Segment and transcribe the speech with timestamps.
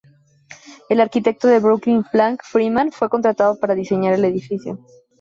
[0.89, 4.79] El arquitecto de Brooklyn Frank Freeman fue contratado para diseñar el edificio.